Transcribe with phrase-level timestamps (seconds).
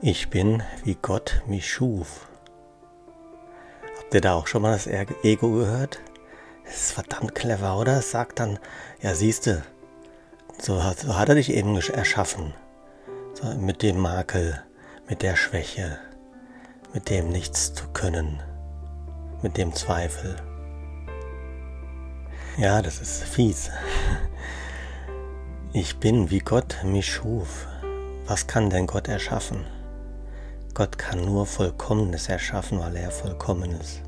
[0.00, 2.28] Ich bin, wie Gott mich schuf.
[3.98, 5.98] Habt ihr da auch schon mal das Ego gehört?
[6.64, 8.00] Das ist verdammt clever, oder?
[8.00, 8.60] Sagt dann,
[9.02, 9.64] ja siehste,
[10.62, 12.54] so hat, so hat er dich eben erschaffen.
[13.34, 14.62] So, mit dem Makel,
[15.08, 15.98] mit der Schwäche,
[16.94, 18.40] mit dem nichts zu können,
[19.42, 20.36] mit dem Zweifel.
[22.56, 23.72] Ja, das ist fies.
[25.72, 27.66] Ich bin, wie Gott mich schuf.
[28.26, 29.66] Was kann denn Gott erschaffen?
[30.74, 34.02] Gott kann nur Vollkommenes erschaffen, weil er vollkommen ist.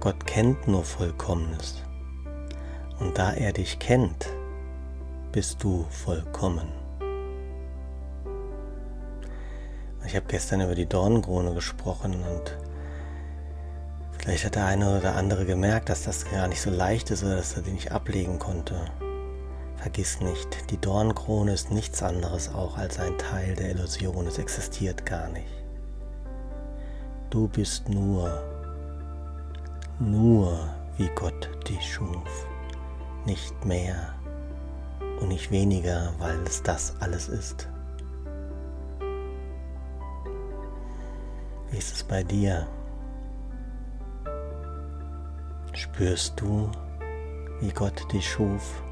[0.00, 1.82] Gott kennt nur Vollkommenes.
[2.98, 4.28] Und da er dich kennt,
[5.32, 6.68] bist du vollkommen.
[10.06, 12.56] Ich habe gestern über die Dornenkrone gesprochen und
[14.18, 17.36] vielleicht hat der eine oder andere gemerkt, dass das gar nicht so leicht ist oder
[17.36, 18.76] dass er die nicht ablegen konnte.
[19.86, 24.26] Vergiss nicht, die Dornkrone ist nichts anderes auch als ein Teil der Illusion.
[24.26, 25.46] Es existiert gar nicht.
[27.30, 28.42] Du bist nur,
[30.00, 30.58] nur
[30.96, 32.48] wie Gott dich schuf.
[33.26, 34.12] Nicht mehr
[35.20, 37.68] und nicht weniger, weil es das alles ist.
[41.70, 42.66] Wie ist es bei dir?
[45.74, 46.72] Spürst du,
[47.60, 48.82] wie Gott dich schuf?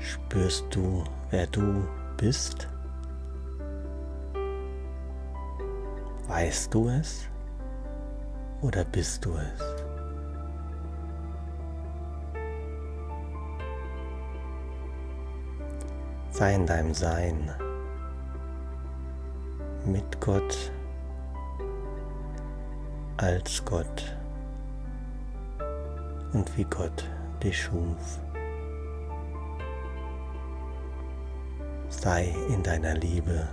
[0.00, 2.66] Spürst du, wer du bist?
[6.26, 7.28] Weißt du es
[8.62, 9.60] oder bist du es?
[16.30, 17.50] Sei in deinem Sein
[19.84, 20.72] mit Gott,
[23.18, 24.16] als Gott
[26.32, 27.04] und wie Gott
[27.42, 28.20] dich schuf.
[32.00, 33.46] Sei in deiner Liebe,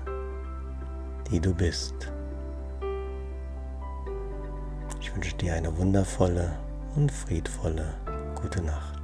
[1.29, 1.93] die du bist.
[5.01, 6.57] Ich wünsche dir eine wundervolle
[6.95, 7.93] und friedvolle
[8.41, 8.96] gute Nacht.